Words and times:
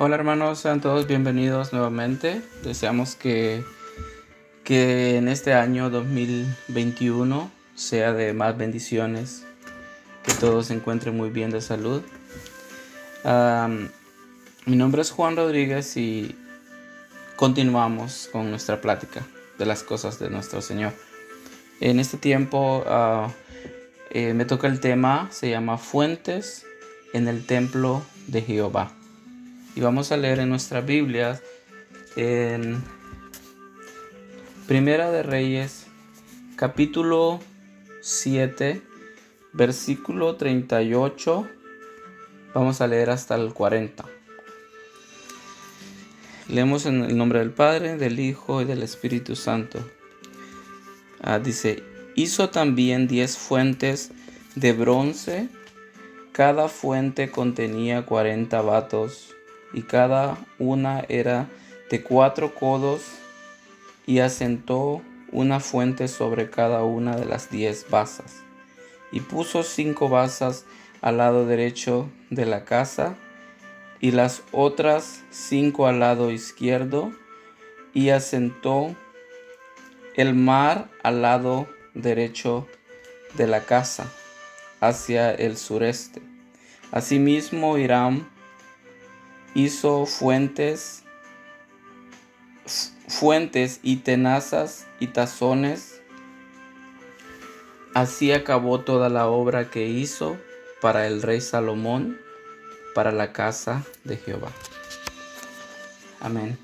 Hola 0.00 0.14
hermanos, 0.14 0.60
sean 0.60 0.80
todos 0.80 1.08
bienvenidos 1.08 1.72
nuevamente. 1.72 2.40
Deseamos 2.62 3.16
que, 3.16 3.64
que 4.62 5.16
en 5.16 5.26
este 5.26 5.54
año 5.54 5.90
2021 5.90 7.50
sea 7.74 8.12
de 8.12 8.32
más 8.32 8.56
bendiciones, 8.56 9.42
que 10.22 10.32
todos 10.34 10.66
se 10.66 10.74
encuentren 10.74 11.16
muy 11.16 11.30
bien 11.30 11.50
de 11.50 11.60
salud. 11.60 12.02
mi 14.66 14.76
nombre 14.76 15.02
es 15.02 15.10
Juan 15.10 15.34
Rodríguez 15.34 15.96
y 15.96 16.36
continuamos 17.34 18.28
con 18.30 18.50
nuestra 18.50 18.80
plática 18.80 19.26
de 19.58 19.66
las 19.66 19.82
cosas 19.82 20.20
de 20.20 20.30
nuestro 20.30 20.62
Señor. 20.62 20.92
En 21.80 21.98
este 21.98 22.18
tiempo 22.18 22.84
ah, 22.86 23.32
eh, 24.10 24.32
me 24.32 24.44
toca 24.44 24.68
el 24.68 24.78
tema, 24.78 25.26
se 25.32 25.50
llama 25.50 25.76
Fuentes 25.76 26.64
en 27.12 27.26
el 27.26 27.44
Templo 27.44 28.04
de 28.28 28.42
Jehová. 28.42 28.92
Y 29.78 29.80
vamos 29.80 30.10
a 30.10 30.16
leer 30.16 30.40
en 30.40 30.48
nuestra 30.48 30.80
Biblia 30.80 31.40
en 32.16 32.82
Primera 34.66 35.12
de 35.12 35.22
Reyes, 35.22 35.86
capítulo 36.56 37.38
7, 38.00 38.82
versículo 39.52 40.34
38. 40.34 41.48
Vamos 42.54 42.80
a 42.80 42.88
leer 42.88 43.10
hasta 43.10 43.36
el 43.36 43.54
40. 43.54 44.04
Leemos 46.48 46.84
en 46.84 47.04
el 47.04 47.16
nombre 47.16 47.38
del 47.38 47.52
Padre, 47.52 47.96
del 47.96 48.18
Hijo 48.18 48.60
y 48.62 48.64
del 48.64 48.82
Espíritu 48.82 49.36
Santo. 49.36 49.78
Ah, 51.22 51.38
dice, 51.38 51.84
hizo 52.16 52.50
también 52.50 53.06
diez 53.06 53.38
fuentes 53.38 54.10
de 54.56 54.72
bronce, 54.72 55.48
cada 56.32 56.68
fuente 56.68 57.30
contenía 57.30 58.06
cuarenta 58.06 58.60
vatos 58.60 59.36
y 59.72 59.82
cada 59.82 60.38
una 60.58 61.04
era 61.08 61.48
de 61.90 62.02
cuatro 62.02 62.54
codos 62.54 63.02
y 64.06 64.20
asentó 64.20 65.02
una 65.30 65.60
fuente 65.60 66.08
sobre 66.08 66.50
cada 66.50 66.84
una 66.84 67.16
de 67.16 67.26
las 67.26 67.50
diez 67.50 67.86
basas 67.90 68.42
y 69.10 69.20
puso 69.20 69.62
cinco 69.62 70.08
basas 70.08 70.64
al 71.00 71.18
lado 71.18 71.46
derecho 71.46 72.08
de 72.30 72.46
la 72.46 72.64
casa 72.64 73.16
y 74.00 74.12
las 74.12 74.42
otras 74.52 75.22
cinco 75.30 75.86
al 75.86 76.00
lado 76.00 76.30
izquierdo, 76.30 77.12
y 77.94 78.10
asentó 78.10 78.94
el 80.14 80.34
mar 80.34 80.88
al 81.02 81.22
lado 81.22 81.66
derecho 81.94 82.66
de 83.34 83.46
la 83.46 83.64
casa, 83.64 84.12
hacia 84.80 85.32
el 85.32 85.56
sureste. 85.56 86.22
Asimismo, 86.92 87.76
Irán 87.76 88.28
hizo 89.64 90.06
fuentes, 90.06 91.02
fuentes 93.08 93.80
y 93.82 93.96
tenazas 93.96 94.86
y 95.00 95.08
tazones. 95.08 96.00
Así 97.94 98.32
acabó 98.32 98.80
toda 98.80 99.08
la 99.08 99.26
obra 99.26 99.70
que 99.70 99.86
hizo 99.86 100.36
para 100.80 101.08
el 101.08 101.22
rey 101.22 101.40
Salomón 101.40 102.20
para 102.94 103.10
la 103.10 103.32
casa 103.32 103.84
de 104.04 104.16
Jehová. 104.16 104.50
Amén. 106.20 106.56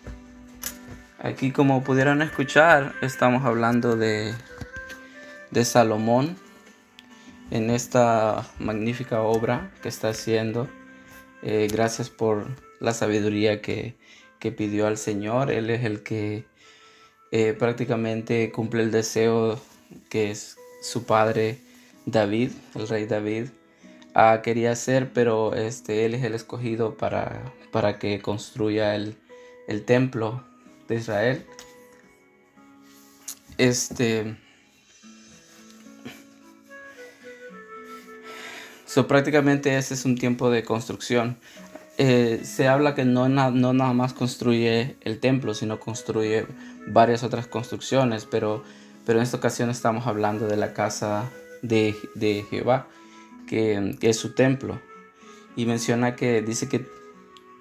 Aquí 1.18 1.50
como 1.50 1.82
pudieron 1.82 2.22
escuchar, 2.22 2.94
estamos 3.02 3.44
hablando 3.44 3.96
de, 3.96 4.34
de 5.50 5.64
Salomón 5.64 6.36
en 7.50 7.70
esta 7.70 8.46
magnífica 8.58 9.22
obra 9.22 9.72
que 9.82 9.88
está 9.88 10.10
haciendo. 10.10 10.68
Eh, 11.44 11.68
gracias 11.70 12.10
por 12.10 12.46
la 12.80 12.92
sabiduría 12.92 13.60
que, 13.62 13.94
pidió 14.56 14.86
al 14.86 14.98
Señor. 14.98 15.50
Él 15.50 15.70
es 15.70 15.84
el 15.84 16.02
que 16.02 16.44
eh, 17.32 17.54
prácticamente 17.58 18.52
cumple 18.52 18.82
el 18.82 18.90
deseo 18.90 19.58
que 20.10 20.30
es 20.30 20.58
su 20.82 21.04
padre 21.04 21.60
David, 22.04 22.50
el 22.74 22.86
rey 22.88 23.06
David, 23.06 23.46
Ah, 24.16 24.42
quería 24.44 24.70
hacer, 24.70 25.12
pero 25.12 25.54
este, 25.54 26.04
él 26.06 26.14
es 26.14 26.22
el 26.22 26.34
escogido 26.34 26.96
para, 26.96 27.52
para 27.72 27.98
que 27.98 28.20
construya 28.22 28.94
el, 28.94 29.16
templo 29.86 30.44
de 30.86 30.94
Israel. 30.94 31.44
Este. 33.58 34.36
Prácticamente 39.08 39.76
ese 39.76 39.94
es 39.94 40.04
un 40.04 40.16
tiempo 40.16 40.50
de 40.50 40.62
construcción. 40.62 41.36
Eh, 41.98 42.40
se 42.44 42.68
habla 42.68 42.94
que 42.94 43.04
no, 43.04 43.28
no 43.28 43.72
nada 43.72 43.92
más 43.92 44.12
construye 44.12 44.96
el 45.00 45.20
templo, 45.20 45.54
sino 45.54 45.80
construye 45.80 46.46
varias 46.86 47.22
otras 47.22 47.46
construcciones, 47.46 48.26
pero, 48.26 48.62
pero 49.04 49.18
en 49.18 49.24
esta 49.24 49.36
ocasión 49.36 49.70
estamos 49.70 50.06
hablando 50.06 50.46
de 50.46 50.56
la 50.56 50.72
casa 50.72 51.30
de, 51.62 51.94
de 52.14 52.44
Jehová 52.50 52.88
que, 53.46 53.96
es 54.00 54.16
su 54.16 54.34
templo. 54.34 54.80
Y 55.56 55.66
menciona 55.66 56.16
que 56.16 56.42
dice 56.42 56.68
que 56.68 56.86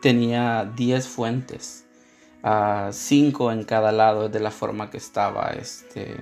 tenía 0.01 0.71
10 0.75 1.07
fuentes, 1.07 1.85
5 2.91 3.51
en 3.51 3.63
cada 3.63 3.91
lado 3.91 4.29
de 4.29 4.39
la 4.39 4.51
forma 4.51 4.89
que, 4.89 4.97
estaba, 4.97 5.51
este, 5.51 6.15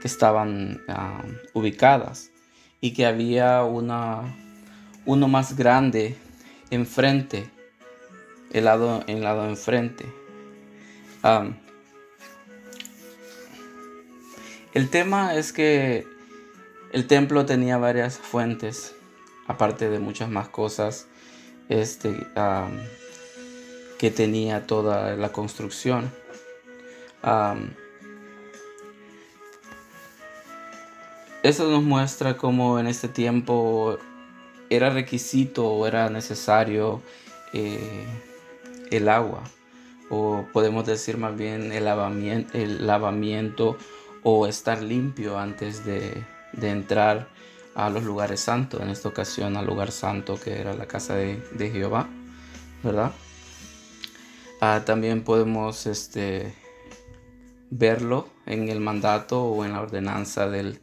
que 0.00 0.08
estaban 0.08 0.82
ah, 0.88 1.22
ubicadas. 1.54 2.30
Y 2.80 2.94
que 2.94 3.06
había 3.06 3.62
una, 3.62 4.34
uno 5.04 5.28
más 5.28 5.56
grande 5.56 6.16
enfrente, 6.70 7.50
el 8.52 8.64
lado, 8.64 9.04
el 9.06 9.22
lado 9.22 9.48
enfrente. 9.48 10.06
el 14.74 14.90
tema 14.90 15.34
es 15.34 15.52
que 15.52 16.06
el 16.92 17.06
templo 17.06 17.46
tenía 17.46 17.78
varias 17.78 18.18
fuentes 18.18 18.94
aparte 19.46 19.88
de 19.88 19.98
muchas 19.98 20.28
más 20.30 20.48
cosas 20.48 21.06
este, 21.68 22.26
que 23.98 24.10
tenía 24.10 24.66
toda 24.66 25.16
la 25.16 25.30
construcción. 25.30 26.10
eso 31.42 31.68
nos 31.68 31.82
muestra 31.82 32.36
cómo 32.36 32.78
en 32.78 32.86
este 32.86 33.08
tiempo 33.08 33.98
era 34.76 34.90
requisito 34.90 35.66
o 35.68 35.86
era 35.86 36.08
necesario 36.08 37.02
eh, 37.52 38.06
el 38.90 39.08
agua, 39.08 39.42
o 40.08 40.46
podemos 40.52 40.86
decir 40.86 41.18
más 41.18 41.36
bien 41.36 41.72
el 41.72 41.84
lavamiento, 42.86 43.76
o 44.22 44.46
estar 44.46 44.82
limpio 44.82 45.38
antes 45.38 45.84
de, 45.84 46.24
de 46.52 46.70
entrar 46.70 47.28
a 47.74 47.90
los 47.90 48.02
lugares 48.04 48.40
santos, 48.40 48.80
en 48.80 48.88
esta 48.88 49.08
ocasión 49.08 49.56
al 49.56 49.66
lugar 49.66 49.90
santo 49.90 50.38
que 50.38 50.60
era 50.60 50.74
la 50.74 50.86
casa 50.86 51.16
de, 51.16 51.70
Jehová, 51.70 52.08
¿verdad? 52.82 53.12
Ah, 54.60 54.82
también 54.84 55.24
podemos 55.24 55.86
este, 55.86 56.54
verlo 57.70 58.28
en 58.46 58.68
el 58.68 58.80
mandato 58.80 59.42
o 59.44 59.64
en 59.64 59.72
la 59.72 59.80
ordenanza 59.80 60.48
del, 60.48 60.80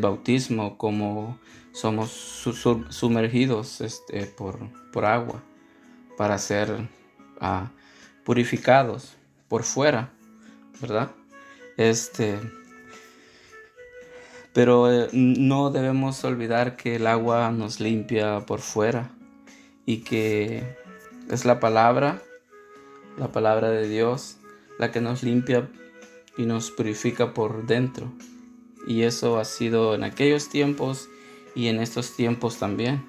bautismo, 0.00 0.76
como 0.78 1.38
somos 1.72 2.10
sumergidos 2.90 3.80
este, 3.80 4.26
por, 4.26 4.58
por, 4.92 5.04
agua 5.04 5.42
para 6.16 6.38
ser 6.38 6.88
ah, 7.40 7.70
purificados 8.24 9.16
por 9.48 9.62
fuera, 9.62 10.10
¿verdad? 10.80 11.10
Este, 11.76 12.38
pero 14.52 14.90
eh, 14.90 15.08
no 15.12 15.70
debemos 15.70 16.24
olvidar 16.24 16.76
que 16.76 16.96
el 16.96 17.06
agua 17.06 17.50
nos 17.50 17.78
limpia 17.80 18.40
por 18.40 18.60
fuera 18.60 19.10
y 19.86 19.98
que 19.98 20.76
es 21.30 21.44
la 21.44 21.60
palabra, 21.60 22.20
la 23.16 23.30
palabra 23.30 23.70
de 23.70 23.88
Dios, 23.88 24.38
la 24.78 24.90
que 24.90 25.00
nos 25.00 25.22
limpia 25.22 25.68
y 26.36 26.44
nos 26.44 26.70
purifica 26.70 27.34
por 27.34 27.66
dentro. 27.66 28.12
Y 28.88 29.02
eso 29.02 29.38
ha 29.38 29.44
sido 29.44 29.94
en 29.94 30.02
aquellos 30.02 30.48
tiempos 30.48 31.10
y 31.54 31.66
en 31.68 31.78
estos 31.78 32.16
tiempos 32.16 32.56
también. 32.56 33.04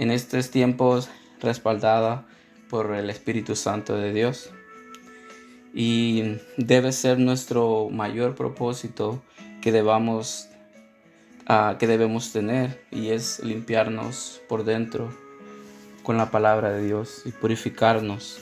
En 0.00 0.10
estos 0.10 0.50
tiempos 0.50 1.08
respaldada 1.40 2.26
por 2.68 2.92
el 2.92 3.08
Espíritu 3.08 3.54
Santo 3.54 3.96
de 3.96 4.12
Dios. 4.12 4.50
Y 5.72 6.38
debe 6.56 6.90
ser 6.90 7.20
nuestro 7.20 7.88
mayor 7.88 8.34
propósito 8.34 9.22
que 9.62 9.70
debamos 9.70 10.48
que 11.78 11.86
debemos 11.86 12.32
tener 12.32 12.84
y 12.90 13.10
es 13.10 13.38
limpiarnos 13.44 14.40
por 14.48 14.64
dentro 14.64 15.16
con 16.02 16.16
la 16.16 16.32
palabra 16.32 16.72
de 16.72 16.84
Dios 16.84 17.22
y 17.24 17.30
purificarnos, 17.30 18.40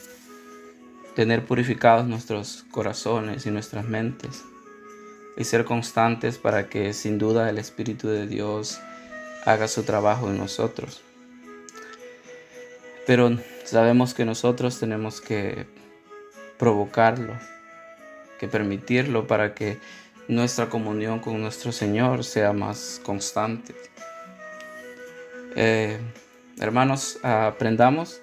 tener 1.14 1.44
purificados 1.44 2.06
nuestros 2.06 2.64
corazones 2.70 3.44
y 3.44 3.50
nuestras 3.50 3.86
mentes 3.86 4.44
y 5.36 5.44
ser 5.44 5.64
constantes 5.64 6.38
para 6.38 6.68
que 6.68 6.92
sin 6.92 7.18
duda 7.18 7.50
el 7.50 7.58
Espíritu 7.58 8.08
de 8.08 8.26
Dios 8.26 8.80
haga 9.44 9.68
su 9.68 9.82
trabajo 9.82 10.30
en 10.30 10.38
nosotros. 10.38 11.02
Pero 13.06 13.36
Sabemos 13.64 14.12
que 14.12 14.26
nosotros 14.26 14.78
tenemos 14.78 15.22
que 15.22 15.66
provocarlo, 16.58 17.32
que 18.38 18.46
permitirlo 18.46 19.26
para 19.26 19.54
que 19.54 19.78
nuestra 20.28 20.68
comunión 20.68 21.20
con 21.20 21.40
nuestro 21.40 21.72
Señor 21.72 22.24
sea 22.24 22.52
más 22.52 23.00
constante. 23.02 23.74
Eh, 25.56 25.98
hermanos, 26.60 27.18
aprendamos 27.22 28.20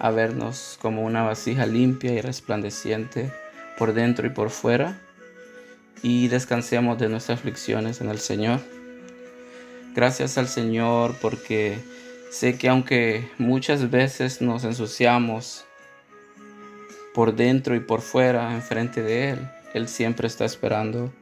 a 0.00 0.10
vernos 0.10 0.76
como 0.82 1.04
una 1.04 1.22
vasija 1.22 1.66
limpia 1.66 2.12
y 2.12 2.20
resplandeciente 2.20 3.32
por 3.78 3.94
dentro 3.94 4.26
y 4.26 4.30
por 4.30 4.50
fuera 4.50 5.00
y 6.02 6.28
descansemos 6.28 6.98
de 6.98 7.08
nuestras 7.08 7.38
aflicciones 7.38 8.00
en 8.00 8.10
el 8.10 8.18
Señor. 8.18 8.60
Gracias 9.94 10.38
al 10.38 10.48
Señor 10.48 11.14
porque 11.20 11.78
sé 12.30 12.58
que 12.58 12.68
aunque 12.68 13.30
muchas 13.38 13.90
veces 13.90 14.40
nos 14.40 14.64
ensuciamos 14.64 15.64
por 17.14 17.36
dentro 17.36 17.76
y 17.76 17.80
por 17.80 18.00
fuera 18.00 18.52
enfrente 18.54 19.02
de 19.02 19.30
Él, 19.30 19.48
Él 19.72 19.88
siempre 19.88 20.26
está 20.26 20.44
esperando 20.44 21.12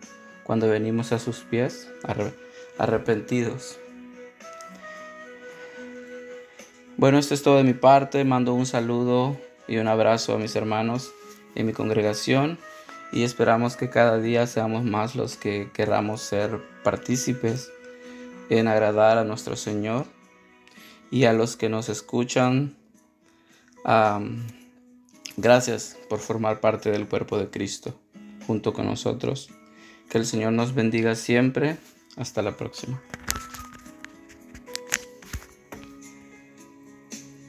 cuando 0.45 0.69
venimos 0.69 1.13
a 1.13 1.19
sus 1.19 1.41
pies 1.41 1.89
arrepentidos. 2.79 3.79
Bueno, 6.97 7.19
esto 7.19 7.35
es 7.35 7.43
todo 7.43 7.57
de 7.59 7.65
mi 7.65 7.75
parte. 7.75 8.25
Mando 8.25 8.55
un 8.55 8.67
saludo 8.67 9.37
y 9.69 9.77
un 9.79 9.89
abrazo 9.89 10.35
a 10.35 10.39
mis 10.39 10.57
hermanos 10.57 11.13
en 11.55 11.67
mi 11.67 11.73
congregación 11.73 12.59
y 13.13 13.25
esperamos 13.25 13.77
que 13.77 13.91
cada 13.91 14.19
día 14.19 14.47
seamos 14.47 14.85
más 14.85 15.15
los 15.15 15.37
que 15.37 15.71
queramos 15.73 16.23
ser 16.23 16.63
partícipes 16.83 17.71
en 18.49 18.69
agradar 18.69 19.19
a 19.19 19.25
nuestro 19.25 19.55
Señor 19.55 20.07
y 21.11 21.25
a 21.25 21.35
los 21.35 21.57
que 21.57 21.69
nos 21.69 21.89
escuchan. 21.91 22.75
gracias 25.37 25.99
por 26.09 26.19
formar 26.19 26.61
parte 26.61 26.91
del 26.91 27.07
cuerpo 27.07 27.39
de 27.39 27.51
Cristo 27.51 28.01
junto 28.47 28.73
con 28.73 28.87
nosotros. 28.87 29.51
Que 30.09 30.19
el 30.19 30.27
Señor 30.27 30.53
nos 30.53 30.75
bendiga 30.75 31.15
siempre. 31.15 31.77
Hasta 32.17 32.43
la 32.43 32.57
próxima. 32.57 33.01